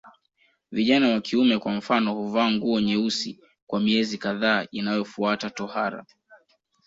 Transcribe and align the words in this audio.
Vijana 0.71 1.09
wa 1.09 1.21
kiume 1.21 1.57
kwa 1.59 1.71
mfano 1.71 2.13
huvaa 2.13 2.51
nguo 2.51 2.79
nyeusi 2.81 3.39
kwa 3.67 3.79
miezi 3.79 4.17
kadhaa 4.17 4.67
inayofuata 4.71 5.49
tohara 5.49 6.05